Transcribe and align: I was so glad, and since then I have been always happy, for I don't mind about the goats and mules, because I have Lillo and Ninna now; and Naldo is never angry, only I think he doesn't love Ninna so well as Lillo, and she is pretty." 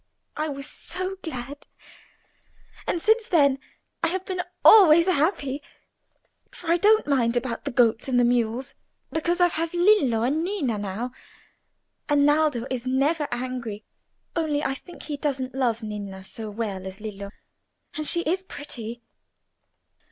I 0.35 0.47
was 0.49 0.65
so 0.65 1.17
glad, 1.21 1.67
and 2.87 2.99
since 2.99 3.27
then 3.27 3.59
I 4.01 4.07
have 4.07 4.25
been 4.25 4.41
always 4.65 5.05
happy, 5.05 5.61
for 6.49 6.71
I 6.71 6.77
don't 6.77 7.05
mind 7.05 7.37
about 7.37 7.65
the 7.65 7.69
goats 7.71 8.07
and 8.07 8.17
mules, 8.27 8.73
because 9.11 9.39
I 9.39 9.49
have 9.49 9.75
Lillo 9.75 10.23
and 10.23 10.43
Ninna 10.43 10.79
now; 10.79 11.11
and 12.09 12.25
Naldo 12.25 12.65
is 12.71 12.87
never 12.87 13.27
angry, 13.31 13.85
only 14.35 14.63
I 14.63 14.73
think 14.73 15.03
he 15.03 15.17
doesn't 15.17 15.53
love 15.53 15.83
Ninna 15.83 16.23
so 16.23 16.49
well 16.49 16.87
as 16.87 16.99
Lillo, 16.99 17.29
and 17.95 18.07
she 18.07 18.21
is 18.21 18.41
pretty." 18.41 19.03